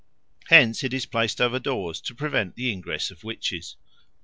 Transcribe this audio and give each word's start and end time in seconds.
Hence 0.47 0.83
it 0.83 0.95
is 0.95 1.05
placed 1.05 1.39
over 1.39 1.59
doors 1.59 2.01
to 2.01 2.15
prevent 2.15 2.55
the 2.55 2.71
ingress 2.71 3.11
of 3.11 3.23
witches. 3.23 3.75